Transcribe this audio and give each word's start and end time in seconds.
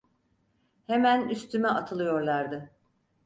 Hemen 0.87 1.29
üstüme 1.29 1.67
atılıyorlardı. 1.69 2.71